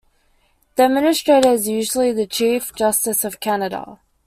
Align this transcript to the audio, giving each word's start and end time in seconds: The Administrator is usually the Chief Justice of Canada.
The 0.77 0.85
Administrator 0.87 1.49
is 1.49 1.67
usually 1.67 2.11
the 2.11 2.25
Chief 2.25 2.73
Justice 2.73 3.23
of 3.23 3.39
Canada. 3.39 3.99